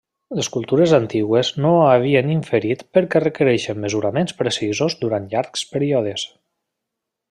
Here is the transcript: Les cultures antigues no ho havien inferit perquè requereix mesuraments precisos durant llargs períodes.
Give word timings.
Les 0.37 0.47
cultures 0.53 0.93
antigues 0.97 1.51
no 1.65 1.73
ho 1.75 1.83
havien 1.89 2.33
inferit 2.37 2.83
perquè 2.99 3.23
requereix 3.27 3.69
mesuraments 3.85 4.37
precisos 4.43 5.01
durant 5.07 5.33
llargs 5.37 5.71
períodes. 5.77 6.31